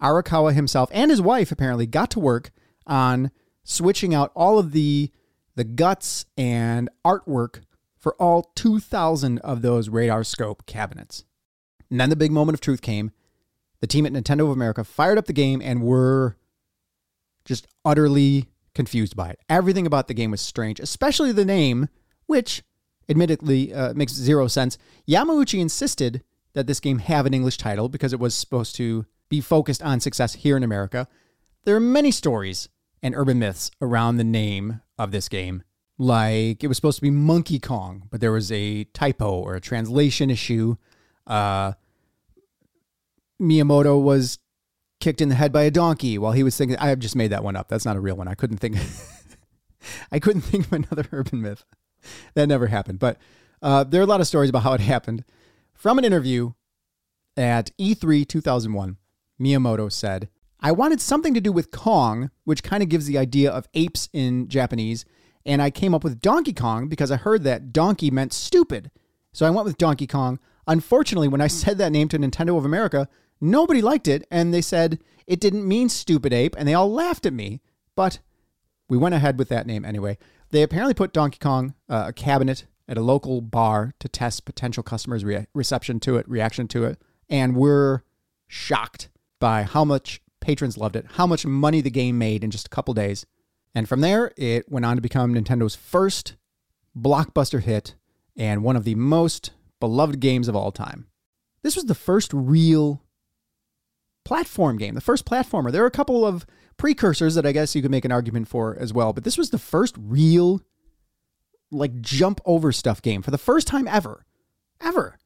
Arakawa 0.03 0.53
himself 0.53 0.91
and 0.93 1.11
his 1.11 1.23
wife, 1.23 1.51
apparently 1.51 1.87
got 1.87 2.11
to 2.13 2.21
work 2.21 2.51
on 2.87 3.31
switching 3.63 4.15
out 4.15 4.31
all 4.35 4.59
of 4.59 4.73
the 4.73 5.11
the 5.57 5.65
guts 5.65 6.27
and 6.37 6.91
artwork 7.05 7.63
for 7.97 8.15
all 8.17 8.51
2,000 8.57 9.39
of 9.39 9.63
those 9.63 9.89
radar 9.89 10.25
scope 10.25 10.67
cabinets. 10.67 11.25
And 11.91 12.01
then 12.01 12.11
the 12.11 12.17
big 12.17 12.33
moment 12.33 12.55
of 12.55 12.61
truth 12.61 12.83
came. 12.83 13.13
The 13.81 13.87
team 13.87 14.05
at 14.05 14.13
Nintendo 14.13 14.41
of 14.41 14.51
America 14.51 14.83
fired 14.83 15.17
up 15.17 15.27
the 15.27 15.33
game 15.33 15.63
and 15.63 15.83
were 15.83 16.37
just 17.45 17.67
utterly 17.85 18.49
confused 18.75 19.15
by 19.15 19.31
it. 19.31 19.39
Everything 19.49 19.87
about 19.87 20.09
the 20.09 20.15
game 20.15 20.33
was 20.33 20.41
strange, 20.41 20.81
especially 20.81 21.31
the 21.31 21.45
name, 21.45 21.89
which 22.27 22.63
admittedly 23.09 23.73
uh, 23.73 23.95
makes 23.95 24.13
zero 24.13 24.47
sense. 24.49 24.79
Yamauchi 25.09 25.61
insisted 25.61 26.23
that 26.55 26.67
this 26.67 26.81
game 26.81 26.99
have 26.99 27.27
an 27.27 27.35
English 27.35 27.59
title 27.59 27.89
because 27.89 28.13
it 28.13 28.21
was 28.21 28.35
supposed 28.35 28.77
to 28.77 29.07
be 29.29 29.41
focused 29.41 29.83
on 29.83 30.01
success 30.01 30.35
here 30.35 30.57
in 30.57 30.63
America. 30.63 31.09
There 31.65 31.77
are 31.77 31.81
many 31.81 32.11
stories 32.11 32.69
and 33.03 33.15
urban 33.15 33.39
myths 33.39 33.71
around 33.81 34.17
the 34.17 34.25
name 34.25 34.81
of 34.99 35.11
this 35.11 35.29
game. 35.29 35.63
Like 35.99 36.65
it 36.65 36.69
was 36.69 36.77
supposed 36.77 36.97
to 36.97 37.03
be 37.03 37.11
Monkey 37.11 37.59
Kong, 37.59 38.09
but 38.11 38.21
there 38.21 38.33
was 38.33 38.51
a 38.51 38.85
typo 38.85 39.39
or 39.39 39.55
a 39.55 39.61
translation 39.61 40.31
issue. 40.31 40.77
Uh, 41.27 41.73
Miyamoto 43.41 44.01
was 44.01 44.39
kicked 45.01 45.21
in 45.21 45.29
the 45.29 45.35
head 45.35 45.53
by 45.53 45.63
a 45.63 45.71
donkey 45.71 46.19
while 46.19 46.33
he 46.33 46.43
was 46.43 46.57
thinking. 46.57 46.77
I 46.79 46.89
have 46.89 46.99
just 46.99 47.17
made 47.17 47.29
that 47.29 47.45
one 47.45 47.57
up. 47.57 47.69
That's 47.69 47.85
not 47.85 47.97
a 47.97 48.01
real 48.01 48.17
one. 48.17 48.29
I 48.29 48.35
couldn't 48.35 48.59
think. 48.59 48.77
I 50.13 50.19
couldn't 50.19 50.43
think 50.43 50.67
of 50.67 50.73
another 50.73 51.07
urban 51.13 51.43
myth. 51.43 51.65
That 52.35 52.49
never 52.49 52.67
happened. 52.67 52.99
But 52.99 53.19
uh, 53.63 53.85
there 53.85 54.01
are 54.01 54.05
a 54.05 54.09
lot 54.09 54.21
of 54.21 54.27
stories 54.27 54.51
about 54.51 54.63
how 54.63 54.73
it 54.73 54.81
happened. 54.95 55.25
From 55.73 55.99
an 55.99 56.05
interview 56.05 56.53
at 57.37 57.71
E3 57.79 58.27
2001, 58.27 58.97
Miyamoto 59.41 59.91
said, 59.91 60.29
I 60.61 60.73
wanted 60.73 61.01
something 61.01 61.35
to 61.35 61.41
do 61.41 61.53
with 61.53 61.71
Kong, 61.71 62.31
which 62.45 62.63
kind 62.63 62.83
of 62.83 62.89
gives 62.89 63.07
the 63.07 63.19
idea 63.19 63.51
of 63.51 63.69
apes 63.75 64.09
in 64.13 64.49
Japanese, 64.49 65.05
and 65.45 65.61
I 65.61 65.71
came 65.71 65.95
up 65.95 66.05
with 66.05 66.21
Donkey 66.23 66.55
Kong 66.55 66.89
because 66.89 67.11
I 67.11 67.17
heard 67.17 67.45
that 67.45 67.73
donkey 67.73 68.11
meant 68.11 68.33
stupid. 68.33 68.91
So 69.33 69.45
I 69.45 69.51
went 69.51 69.67
with 69.67 69.79
Donkey 69.79 70.07
Kong. 70.07 70.39
Unfortunately, 70.67 71.29
when 71.29 71.41
I 71.41 71.49
said 71.49 71.77
that 71.79 71.93
name 71.93 72.09
to 72.09 72.19
Nintendo 72.19 72.57
of 72.57 72.65
America, 72.65 73.09
nobody 73.41 73.83
liked 73.83 74.09
it 74.09 74.27
and 74.31 74.55
they 74.55 74.63
said 74.63 75.01
it 75.27 75.41
didn't 75.41 75.69
mean 75.69 75.89
stupid 75.89 76.33
ape 76.33 76.55
and 76.57 76.67
they 76.67 76.75
all 76.75 76.91
laughed 76.91 77.27
at 77.27 77.33
me. 77.33 77.61
But 77.95 78.21
we 78.89 78.97
went 78.97 79.15
ahead 79.15 79.39
with 79.39 79.49
that 79.51 79.67
name 79.67 79.85
anyway. 79.85 80.19
They 80.51 80.63
apparently 80.63 80.95
put 80.95 81.13
Donkey 81.13 81.39
Kong, 81.39 81.75
uh, 81.89 82.05
a 82.09 82.13
cabinet 82.13 82.67
at 82.87 82.99
a 82.99 83.03
local 83.03 83.41
bar 83.41 83.95
to 83.99 84.09
test 84.09 84.45
potential 84.45 84.83
customers' 84.83 85.25
re- 85.25 85.47
reception 85.55 86.01
to 86.01 86.17
it, 86.17 86.29
reaction 86.29 86.69
to 86.69 86.85
it, 86.85 87.01
and 87.29 87.57
were 87.57 88.05
shocked 88.47 89.09
by 89.41 89.63
how 89.63 89.85
much 89.85 90.21
patrons 90.41 90.77
loved 90.77 90.97
it, 90.97 91.07
how 91.15 91.27
much 91.27 91.47
money 91.47 91.81
the 91.81 91.91
game 91.91 92.19
made 92.19 92.45
in 92.45 92.51
just 92.51 92.67
a 92.67 92.71
couple 92.71 92.95
days. 92.95 93.27
And 93.75 93.89
from 93.89 94.01
there, 94.01 94.33
it 94.37 94.71
went 94.71 94.87
on 94.87 94.97
to 94.97 95.03
become 95.03 95.35
Nintendo's 95.35 95.75
first 95.75 96.37
blockbuster 96.97 97.61
hit 97.61 97.95
and 98.37 98.63
one 98.63 98.77
of 98.77 98.85
the 98.85 98.95
most 98.95 99.51
beloved 99.81 100.21
games 100.21 100.49
of 100.49 100.55
all 100.57 100.73
time. 100.73 101.07
this 101.63 101.77
was 101.77 101.87
the 101.87 101.95
first 101.95 102.33
real 102.33 103.03
platform 104.25 104.79
game, 104.79 104.95
the 104.95 105.01
first 105.01 105.25
platformer. 105.25 105.71
There 105.71 105.83
are 105.83 105.87
a 105.87 105.91
couple 105.91 106.27
of 106.27 106.47
precursors 106.77 107.35
that 107.35 107.47
I 107.47 107.53
guess 107.53 107.75
you 107.75 107.83
could 107.83 107.91
make 107.91 108.05
an 108.05 108.13
argument 108.13 108.49
for 108.49 108.77
as 108.79 108.93
well, 108.93 109.13
but 109.13 109.25
this 109.25 109.39
was 109.39 109.51
the 109.51 109.59
first 109.59 109.95
real 109.99 110.61
like 111.71 112.01
jump 112.01 112.41
over 112.45 112.73
stuff 112.73 113.03
game 113.03 113.23
for 113.23 113.31
the 113.31 113.39
first 113.39 113.67
time 113.67 113.89
ever. 113.89 114.25
Ever. 114.81 115.19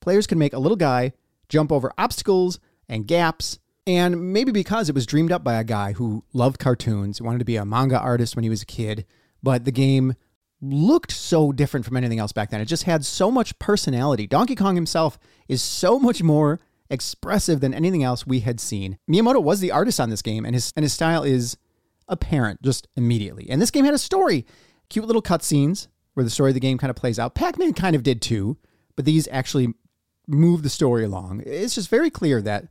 Players 0.00 0.26
could 0.26 0.38
make 0.38 0.52
a 0.52 0.58
little 0.58 0.76
guy 0.76 1.12
jump 1.48 1.70
over 1.70 1.92
obstacles 1.98 2.58
and 2.88 3.06
gaps. 3.06 3.58
And 3.86 4.32
maybe 4.32 4.52
because 4.52 4.88
it 4.88 4.94
was 4.94 5.06
dreamed 5.06 5.32
up 5.32 5.42
by 5.42 5.54
a 5.54 5.64
guy 5.64 5.92
who 5.92 6.24
loved 6.32 6.58
cartoons, 6.58 7.20
wanted 7.20 7.38
to 7.40 7.44
be 7.44 7.56
a 7.56 7.64
manga 7.64 7.98
artist 7.98 8.36
when 8.36 8.42
he 8.42 8.50
was 8.50 8.62
a 8.62 8.66
kid, 8.66 9.04
but 9.42 9.64
the 9.64 9.72
game 9.72 10.14
looked 10.60 11.10
so 11.10 11.52
different 11.52 11.86
from 11.86 11.96
anything 11.96 12.18
else 12.18 12.32
back 12.32 12.50
then. 12.50 12.60
It 12.60 12.66
just 12.66 12.84
had 12.84 13.04
so 13.04 13.30
much 13.30 13.58
personality. 13.58 14.26
Donkey 14.26 14.54
Kong 14.54 14.74
himself 14.74 15.18
is 15.48 15.62
so 15.62 15.98
much 15.98 16.22
more 16.22 16.60
expressive 16.90 17.60
than 17.60 17.72
anything 17.72 18.02
else 18.02 18.26
we 18.26 18.40
had 18.40 18.60
seen. 18.60 18.98
Miyamoto 19.10 19.42
was 19.42 19.60
the 19.60 19.70
artist 19.70 20.00
on 20.00 20.10
this 20.10 20.22
game, 20.22 20.44
and 20.44 20.54
his 20.54 20.72
and 20.76 20.82
his 20.82 20.92
style 20.92 21.22
is 21.22 21.56
apparent 22.08 22.60
just 22.62 22.88
immediately. 22.96 23.48
And 23.48 23.62
this 23.62 23.70
game 23.70 23.84
had 23.84 23.94
a 23.94 23.98
story, 23.98 24.44
cute 24.88 25.06
little 25.06 25.22
cutscenes 25.22 25.86
where 26.14 26.24
the 26.24 26.30
story 26.30 26.50
of 26.50 26.54
the 26.54 26.60
game 26.60 26.76
kind 26.76 26.90
of 26.90 26.96
plays 26.96 27.18
out. 27.18 27.34
Pac-Man 27.34 27.72
kind 27.72 27.94
of 27.94 28.02
did 28.02 28.20
too, 28.20 28.58
but 28.96 29.04
these 29.04 29.28
actually 29.28 29.72
move 30.26 30.62
the 30.62 30.68
story 30.68 31.04
along. 31.04 31.42
It's 31.46 31.76
just 31.76 31.88
very 31.88 32.10
clear 32.10 32.42
that 32.42 32.66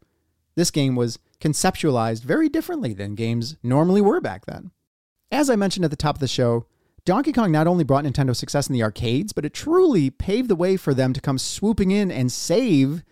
this 0.55 0.71
game 0.71 0.95
was 0.95 1.19
conceptualized 1.39 2.23
very 2.23 2.49
differently 2.49 2.93
than 2.93 3.15
games 3.15 3.55
normally 3.63 4.01
were 4.01 4.19
back 4.19 4.45
then. 4.45 4.71
As 5.31 5.49
I 5.49 5.55
mentioned 5.55 5.85
at 5.85 5.91
the 5.91 5.97
top 5.97 6.15
of 6.15 6.19
the 6.19 6.27
show, 6.27 6.65
Donkey 7.05 7.31
Kong 7.31 7.51
not 7.51 7.67
only 7.67 7.83
brought 7.85 8.03
Nintendo 8.03 8.35
success 8.35 8.67
in 8.67 8.73
the 8.73 8.83
arcades, 8.83 9.31
but 9.31 9.45
it 9.45 9.53
truly 9.53 10.09
paved 10.09 10.49
the 10.49 10.55
way 10.55 10.75
for 10.75 10.93
them 10.93 11.13
to 11.13 11.21
come 11.21 11.37
swooping 11.37 11.91
in 11.91 12.11
and 12.11 12.31
save 12.31 13.03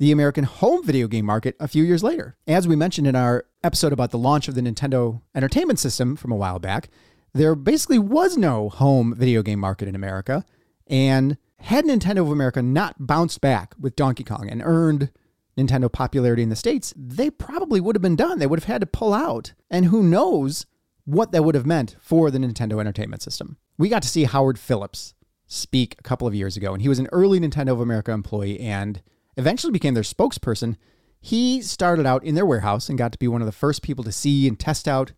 the 0.00 0.10
American 0.10 0.44
home 0.44 0.82
video 0.82 1.06
game 1.06 1.26
market 1.26 1.54
a 1.60 1.68
few 1.68 1.84
years 1.84 2.02
later. 2.02 2.34
As 2.46 2.66
we 2.66 2.74
mentioned 2.74 3.06
in 3.06 3.14
our 3.14 3.44
episode 3.62 3.92
about 3.92 4.10
the 4.10 4.18
launch 4.18 4.48
of 4.48 4.54
the 4.54 4.62
Nintendo 4.62 5.20
Entertainment 5.34 5.78
System 5.78 6.16
from 6.16 6.32
a 6.32 6.36
while 6.36 6.58
back, 6.58 6.88
there 7.34 7.54
basically 7.54 7.98
was 7.98 8.38
no 8.38 8.70
home 8.70 9.14
video 9.14 9.42
game 9.42 9.60
market 9.60 9.88
in 9.88 9.94
America. 9.94 10.46
And 10.86 11.36
had 11.58 11.84
Nintendo 11.84 12.22
of 12.22 12.30
America 12.30 12.62
not 12.62 13.06
bounced 13.06 13.42
back 13.42 13.74
with 13.78 13.94
Donkey 13.94 14.24
Kong 14.24 14.48
and 14.50 14.62
earned 14.64 15.10
Nintendo 15.58 15.92
popularity 15.92 16.42
in 16.42 16.48
the 16.48 16.56
States, 16.56 16.94
they 16.96 17.28
probably 17.28 17.78
would 17.78 17.94
have 17.94 18.02
been 18.02 18.16
done. 18.16 18.38
They 18.38 18.46
would 18.46 18.58
have 18.58 18.72
had 18.72 18.80
to 18.80 18.86
pull 18.86 19.12
out. 19.12 19.52
And 19.70 19.84
who 19.86 20.02
knows 20.02 20.64
what 21.04 21.30
that 21.32 21.44
would 21.44 21.54
have 21.54 21.66
meant 21.66 21.96
for 22.00 22.30
the 22.30 22.38
Nintendo 22.38 22.80
Entertainment 22.80 23.20
System. 23.20 23.58
We 23.76 23.90
got 23.90 24.00
to 24.00 24.08
see 24.08 24.24
Howard 24.24 24.58
Phillips 24.58 25.12
speak 25.46 25.96
a 25.98 26.02
couple 26.02 26.26
of 26.26 26.34
years 26.34 26.56
ago, 26.56 26.72
and 26.72 26.80
he 26.80 26.88
was 26.88 26.98
an 26.98 27.08
early 27.12 27.38
Nintendo 27.38 27.72
of 27.72 27.80
America 27.80 28.12
employee 28.12 28.58
and 28.60 29.02
eventually 29.36 29.72
became 29.72 29.94
their 29.94 30.02
spokesperson. 30.02 30.76
He 31.20 31.60
started 31.62 32.06
out 32.06 32.24
in 32.24 32.34
their 32.34 32.46
warehouse 32.46 32.88
and 32.88 32.98
got 32.98 33.12
to 33.12 33.18
be 33.18 33.28
one 33.28 33.42
of 33.42 33.46
the 33.46 33.52
first 33.52 33.82
people 33.82 34.04
to 34.04 34.12
see 34.12 34.48
and 34.48 34.58
test 34.58 34.88
out 34.88 35.12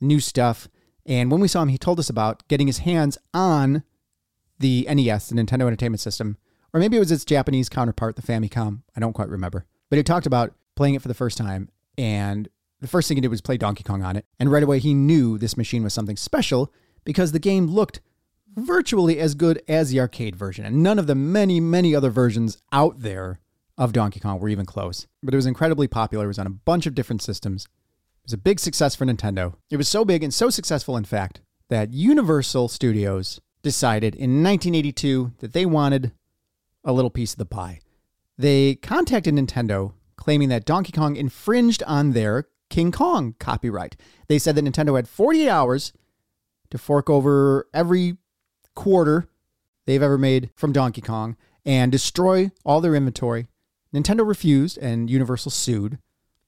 new 0.00 0.20
stuff. 0.20 0.68
And 1.06 1.30
when 1.30 1.40
we 1.40 1.48
saw 1.48 1.62
him, 1.62 1.68
he 1.68 1.78
told 1.78 1.98
us 1.98 2.10
about 2.10 2.46
getting 2.48 2.66
his 2.66 2.78
hands 2.78 3.18
on 3.32 3.82
the 4.58 4.86
NES, 4.88 5.28
the 5.28 5.34
Nintendo 5.34 5.66
Entertainment 5.66 6.00
System, 6.00 6.36
or 6.72 6.80
maybe 6.80 6.96
it 6.96 7.00
was 7.00 7.12
its 7.12 7.24
Japanese 7.24 7.68
counterpart, 7.68 8.16
the 8.16 8.22
Famicom. 8.22 8.82
I 8.96 9.00
don't 9.00 9.14
quite 9.14 9.28
remember. 9.28 9.64
But 9.88 9.96
he 9.96 10.02
talked 10.02 10.26
about 10.26 10.54
playing 10.76 10.94
it 10.94 11.02
for 11.02 11.08
the 11.08 11.14
first 11.14 11.38
time, 11.38 11.70
and 11.96 12.48
the 12.80 12.88
first 12.88 13.08
thing 13.08 13.16
he 13.16 13.20
did 13.20 13.30
was 13.30 13.40
play 13.40 13.56
Donkey 13.56 13.82
Kong 13.82 14.02
on 14.02 14.16
it. 14.16 14.26
And 14.38 14.52
right 14.52 14.62
away, 14.62 14.78
he 14.78 14.94
knew 14.94 15.38
this 15.38 15.56
machine 15.56 15.82
was 15.82 15.94
something 15.94 16.16
special 16.16 16.72
because 17.04 17.32
the 17.32 17.38
game 17.38 17.66
looked 17.66 18.00
virtually 18.54 19.18
as 19.18 19.34
good 19.34 19.62
as 19.66 19.90
the 19.90 20.00
arcade 20.00 20.36
version. 20.36 20.64
And 20.64 20.82
none 20.82 20.98
of 20.98 21.06
the 21.06 21.14
many, 21.14 21.58
many 21.60 21.94
other 21.94 22.10
versions 22.10 22.58
out 22.72 23.00
there 23.00 23.40
of 23.78 23.92
Donkey 23.92 24.20
Kong 24.20 24.40
were 24.40 24.48
even 24.48 24.66
close. 24.66 25.06
But 25.22 25.32
it 25.32 25.36
was 25.36 25.46
incredibly 25.46 25.88
popular. 25.88 26.24
It 26.24 26.28
was 26.28 26.38
on 26.38 26.46
a 26.46 26.50
bunch 26.50 26.86
of 26.86 26.94
different 26.94 27.22
systems. 27.22 27.64
It 27.64 28.26
was 28.26 28.32
a 28.34 28.38
big 28.38 28.60
success 28.60 28.94
for 28.94 29.06
Nintendo. 29.06 29.54
It 29.70 29.76
was 29.76 29.88
so 29.88 30.04
big 30.04 30.22
and 30.22 30.34
so 30.34 30.50
successful, 30.50 30.96
in 30.96 31.04
fact, 31.04 31.40
that 31.70 31.94
Universal 31.94 32.68
Studios 32.68 33.40
decided 33.62 34.14
in 34.14 34.42
1982 34.42 35.32
that 35.38 35.52
they 35.52 35.64
wanted 35.64 36.12
a 36.84 36.92
little 36.92 37.10
piece 37.10 37.32
of 37.32 37.38
the 37.38 37.46
pie. 37.46 37.80
They 38.36 38.74
contacted 38.74 39.34
Nintendo 39.34 39.92
claiming 40.16 40.48
that 40.48 40.64
Donkey 40.64 40.92
Kong 40.92 41.16
infringed 41.16 41.82
on 41.84 42.12
their 42.12 42.48
King 42.70 42.92
Kong 42.92 43.34
copyright. 43.38 43.96
They 44.28 44.38
said 44.38 44.56
that 44.56 44.64
Nintendo 44.64 44.96
had 44.96 45.08
48 45.08 45.48
hours 45.48 45.92
to 46.70 46.78
fork 46.78 47.08
over 47.08 47.68
every 47.72 48.16
quarter 48.74 49.28
they've 49.86 50.02
ever 50.02 50.18
made 50.18 50.50
from 50.54 50.72
Donkey 50.72 51.00
Kong 51.00 51.36
and 51.64 51.90
destroy 51.90 52.50
all 52.64 52.80
their 52.80 52.94
inventory 52.94 53.48
Nintendo 53.94 54.26
refused 54.26 54.78
and 54.78 55.08
Universal 55.10 55.50
sued. 55.50 55.98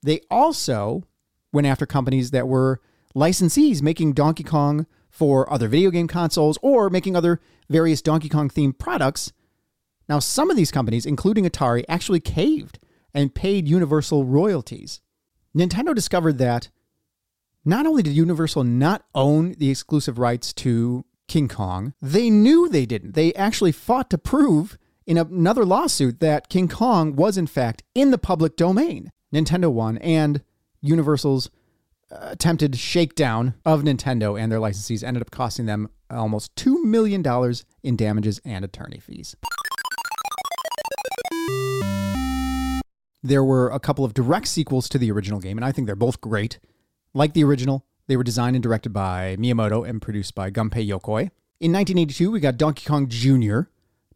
They 0.03 0.21
also 0.31 1.05
went 1.53 1.67
after 1.67 1.87
companies 1.87 2.31
that 2.31 2.49
were 2.49 2.81
licensees 3.15 3.83
making 3.83 4.13
Donkey 4.13 4.45
Kong 4.45 4.87
for 5.11 5.53
other 5.53 5.69
video 5.69 5.91
game 5.91 6.07
consoles 6.07 6.59
or 6.63 6.91
making 6.91 7.17
other 7.17 7.41
various 7.69 8.03
Donkey 8.03 8.29
Kong 8.29 8.49
themed 8.49 8.79
products. 8.79 9.33
Now, 10.09 10.19
some 10.19 10.51
of 10.51 10.57
these 10.57 10.71
companies, 10.71 11.07
including 11.07 11.45
Atari, 11.45 11.85
actually 11.89 12.21
caved 12.21 12.79
and 13.15 13.35
paid 13.35 13.69
Universal 13.69 14.25
royalties. 14.25 15.01
Nintendo 15.57 15.95
discovered 15.95 16.39
that 16.39 16.69
not 17.65 17.87
only 17.87 18.03
did 18.03 18.15
Universal 18.15 18.65
not 18.65 19.05
own 19.15 19.55
the 19.59 19.71
exclusive 19.71 20.19
rights 20.19 20.53
to 20.55 21.05
King 21.29 21.49
Kong, 21.49 21.95
they 22.01 22.31
knew 22.31 22.69
they 22.69 22.87
didn't. 22.87 23.15
They 23.15 23.35
actually 23.35 23.73
fought 23.73 24.11
to 24.11 24.19
prove 24.19 24.79
in 25.11 25.19
another 25.19 25.65
lawsuit 25.65 26.21
that 26.21 26.49
King 26.49 26.69
Kong 26.69 27.17
was, 27.17 27.37
in 27.37 27.49
fact, 27.49 27.83
in 27.97 28.13
the 28.13 28.17
public 28.17 28.55
domain. 28.55 29.11
Nintendo 29.35 29.69
won, 29.69 29.99
and 29.99 30.41
Universal's 30.81 31.51
uh, 32.13 32.29
attempted 32.31 32.77
shakedown 32.77 33.55
of 33.67 33.83
Nintendo 33.83 34.41
and 34.41 34.53
their 34.53 34.61
licensees 34.61 35.03
ended 35.03 35.21
up 35.21 35.33
costing 35.33 35.67
them 35.67 35.91
almost 36.11 36.55
$2 36.55 36.85
million 36.85 37.25
in 37.83 37.97
damages 37.97 38.41
and 38.45 38.65
attorney 38.65 39.01
fees. 39.01 39.35
There 43.21 43.43
were 43.43 43.69
a 43.69 43.81
couple 43.81 44.05
of 44.05 44.15
direct 44.15 44.47
sequels 44.47 44.89
to 44.91 44.99
the 44.99 45.11
original 45.11 45.41
game, 45.41 45.59
and 45.59 45.65
I 45.65 45.73
think 45.73 45.87
they're 45.87 45.97
both 45.97 46.21
great. 46.21 46.61
Like 47.15 47.35
the 47.35 47.43
original, 47.43 47.85
they 48.07 48.17
were 48.17 48.23
designed 48.23 48.55
and 48.55 48.63
directed 48.63 48.93
by 48.93 49.35
Miyamoto 49.41 49.89
and 49.89 50.01
produced 50.01 50.37
by 50.37 50.53
Gunpei 50.53 50.87
Yokoi. 50.87 51.31
In 51.59 51.73
1982, 51.73 52.31
we 52.31 52.39
got 52.39 52.57
Donkey 52.57 52.87
Kong 52.87 53.09
Jr., 53.09 53.63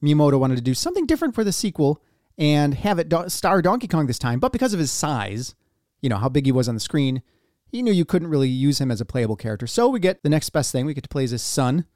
Miyamoto 0.05 0.39
wanted 0.39 0.57
to 0.57 0.63
do 0.63 0.75
something 0.75 1.07
different 1.07 1.35
for 1.35 1.45
the 1.45 1.53
sequel 1.53 2.03
and 2.37 2.75
have 2.75 2.99
it 2.99 3.09
do- 3.09 3.29
star 3.29 3.63
Donkey 3.63 3.89
Kong 3.89 4.07
this 4.07 4.19
time, 4.19 4.41
but 4.41 4.53
because 4.53 4.73
of 4.73 4.81
his 4.81 4.91
size, 4.91 5.55
you 6.01 6.09
know, 6.09 6.17
how 6.17 6.29
big 6.29 6.47
he 6.47 6.53
was 6.53 6.69
on 6.69 6.75
the 6.75 6.81
screen, 6.81 7.23
he 7.67 7.83
knew 7.83 7.93
you 7.93 8.05
couldn't 8.05 8.29
really 8.29 8.49
use 8.49 8.81
him 8.81 8.91
as 8.91 9.01
a 9.01 9.05
playable 9.05 9.37
character. 9.37 9.67
So 9.67 9.89
we 9.89 10.01
get 10.01 10.23
the 10.23 10.29
next 10.29 10.51
best 10.51 10.71
thing. 10.71 10.87
We 10.87 10.95
get 10.95 11.05
to 11.05 11.09
play 11.09 11.25
as 11.25 11.31
his 11.31 11.43
son, 11.43 11.87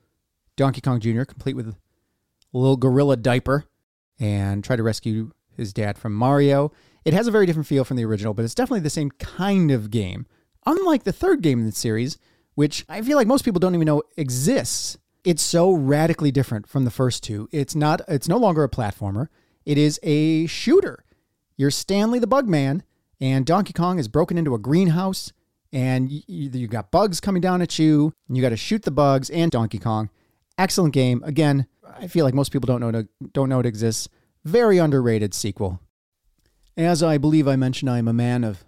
Donkey 0.56 0.80
Kong 0.80 1.00
Jr., 1.00 1.24
complete 1.24 1.56
with 1.56 1.68
a 1.68 1.76
little 2.52 2.76
gorilla 2.76 3.16
diaper, 3.16 3.64
and 4.18 4.64
try 4.64 4.76
to 4.76 4.82
rescue 4.82 5.32
his 5.56 5.72
dad 5.72 5.98
from 5.98 6.14
Mario. 6.14 6.72
It 7.04 7.14
has 7.14 7.26
a 7.26 7.30
very 7.30 7.46
different 7.46 7.66
feel 7.66 7.84
from 7.84 7.96
the 7.96 8.04
original, 8.04 8.34
but 8.34 8.44
it's 8.44 8.54
definitely 8.54 8.80
the 8.80 8.90
same 8.90 9.10
kind 9.12 9.70
of 9.70 9.90
game. 9.90 10.26
Unlike 10.66 11.04
the 11.04 11.12
third 11.12 11.42
game 11.42 11.60
in 11.60 11.66
the 11.66 11.72
series, 11.72 12.18
which 12.54 12.84
I 12.88 13.02
feel 13.02 13.16
like 13.16 13.26
most 13.26 13.44
people 13.44 13.60
don't 13.60 13.74
even 13.74 13.86
know 13.86 14.02
exists 14.16 14.98
it's 15.24 15.42
so 15.42 15.72
radically 15.72 16.30
different 16.30 16.68
from 16.68 16.84
the 16.84 16.90
first 16.90 17.22
two. 17.22 17.48
It's 17.52 17.74
not 17.74 18.00
it's 18.08 18.28
no 18.28 18.36
longer 18.36 18.64
a 18.64 18.68
platformer. 18.68 19.28
It 19.64 19.78
is 19.78 20.00
a 20.02 20.46
shooter. 20.46 21.04
You're 21.56 21.70
Stanley 21.70 22.18
the 22.18 22.28
Bugman 22.28 22.82
and 23.20 23.44
Donkey 23.44 23.72
Kong 23.72 23.98
is 23.98 24.08
broken 24.08 24.38
into 24.38 24.54
a 24.54 24.58
greenhouse 24.58 25.32
and 25.72 26.10
you, 26.10 26.22
you 26.26 26.66
got 26.66 26.90
bugs 26.90 27.20
coming 27.20 27.42
down 27.42 27.60
at 27.60 27.78
you 27.78 28.14
and 28.28 28.36
you 28.36 28.42
got 28.42 28.50
to 28.50 28.56
shoot 28.56 28.82
the 28.82 28.90
bugs 28.90 29.28
and 29.30 29.50
Donkey 29.50 29.78
Kong. 29.78 30.10
Excellent 30.56 30.94
game. 30.94 31.22
Again, 31.24 31.66
I 31.84 32.06
feel 32.06 32.24
like 32.24 32.34
most 32.34 32.52
people 32.52 32.66
don't 32.66 32.80
know 32.80 32.92
to, 32.92 33.08
don't 33.32 33.48
know 33.48 33.60
it 33.60 33.66
exists. 33.66 34.08
Very 34.44 34.78
underrated 34.78 35.34
sequel. 35.34 35.80
As 36.76 37.02
I 37.02 37.18
believe 37.18 37.48
I 37.48 37.56
mentioned, 37.56 37.90
I 37.90 37.98
am 37.98 38.08
a 38.08 38.12
man 38.12 38.44
of 38.44 38.64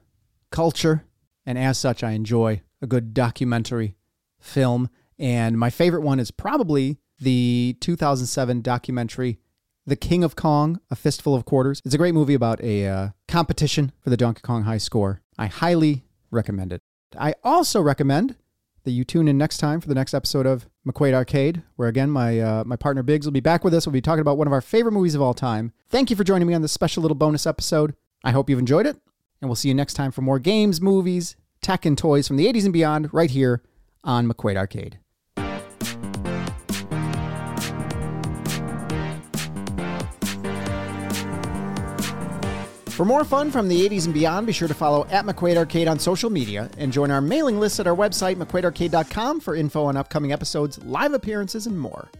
culture, 0.50 1.04
and 1.46 1.56
as 1.56 1.78
such, 1.78 2.02
I 2.02 2.10
enjoy 2.10 2.62
a 2.82 2.86
good 2.86 3.14
documentary 3.14 3.94
film. 4.40 4.90
And 5.20 5.58
my 5.58 5.68
favorite 5.68 6.00
one 6.00 6.18
is 6.18 6.30
probably 6.30 6.96
the 7.20 7.76
2007 7.80 8.62
documentary, 8.62 9.38
The 9.86 9.94
King 9.94 10.24
of 10.24 10.34
Kong, 10.34 10.80
A 10.90 10.96
Fistful 10.96 11.34
of 11.34 11.44
Quarters. 11.44 11.82
It's 11.84 11.94
a 11.94 11.98
great 11.98 12.14
movie 12.14 12.32
about 12.32 12.62
a 12.62 12.86
uh, 12.86 13.08
competition 13.28 13.92
for 14.00 14.08
the 14.08 14.16
Donkey 14.16 14.40
Kong 14.40 14.62
high 14.62 14.78
score. 14.78 15.20
I 15.38 15.46
highly 15.46 16.04
recommend 16.30 16.72
it. 16.72 16.80
I 17.18 17.34
also 17.44 17.82
recommend 17.82 18.36
that 18.84 18.92
you 18.92 19.04
tune 19.04 19.28
in 19.28 19.36
next 19.36 19.58
time 19.58 19.82
for 19.82 19.88
the 19.88 19.94
next 19.94 20.14
episode 20.14 20.46
of 20.46 20.66
McQuaid 20.88 21.12
Arcade, 21.12 21.62
where 21.76 21.88
again 21.88 22.10
my 22.10 22.40
uh, 22.40 22.64
my 22.64 22.76
partner 22.76 23.02
Biggs 23.02 23.26
will 23.26 23.32
be 23.32 23.40
back 23.40 23.62
with 23.62 23.74
us. 23.74 23.86
We'll 23.86 23.92
be 23.92 24.00
talking 24.00 24.22
about 24.22 24.38
one 24.38 24.46
of 24.46 24.54
our 24.54 24.62
favorite 24.62 24.92
movies 24.92 25.14
of 25.14 25.20
all 25.20 25.34
time. 25.34 25.72
Thank 25.90 26.08
you 26.08 26.16
for 26.16 26.24
joining 26.24 26.48
me 26.48 26.54
on 26.54 26.62
this 26.62 26.72
special 26.72 27.02
little 27.02 27.14
bonus 27.16 27.46
episode. 27.46 27.94
I 28.24 28.30
hope 28.30 28.48
you've 28.48 28.58
enjoyed 28.58 28.86
it, 28.86 28.96
and 29.42 29.50
we'll 29.50 29.56
see 29.56 29.68
you 29.68 29.74
next 29.74 29.94
time 29.94 30.12
for 30.12 30.22
more 30.22 30.38
games, 30.38 30.80
movies, 30.80 31.36
tech, 31.60 31.84
and 31.84 31.98
toys 31.98 32.26
from 32.26 32.38
the 32.38 32.50
80s 32.50 32.64
and 32.64 32.72
beyond 32.72 33.12
right 33.12 33.30
here 33.30 33.62
on 34.02 34.26
McQuaid 34.26 34.56
Arcade. 34.56 34.98
For 42.90 43.06
more 43.06 43.24
fun 43.24 43.50
from 43.50 43.68
the 43.68 43.88
80s 43.88 44.04
and 44.04 44.12
beyond, 44.12 44.46
be 44.46 44.52
sure 44.52 44.68
to 44.68 44.74
follow 44.74 45.06
at 45.06 45.24
McQuaid 45.24 45.56
Arcade 45.56 45.88
on 45.88 45.98
social 45.98 46.28
media 46.28 46.70
and 46.76 46.92
join 46.92 47.10
our 47.10 47.22
mailing 47.22 47.58
list 47.58 47.80
at 47.80 47.86
our 47.86 47.96
website, 47.96 48.36
McQuaidArcade.com, 48.36 49.40
for 49.40 49.56
info 49.56 49.84
on 49.84 49.96
upcoming 49.96 50.32
episodes, 50.32 50.78
live 50.84 51.14
appearances, 51.14 51.66
and 51.66 51.80
more. 51.80 52.10